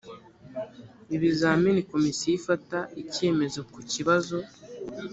ibizamini 1.15 1.81
komisiyo 1.91 2.29
ifata 2.39 2.79
icyemezo 3.01 3.59
ku 3.73 3.79
kibazo 3.91 4.37